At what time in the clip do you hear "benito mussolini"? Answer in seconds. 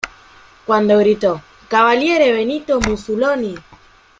2.33-3.53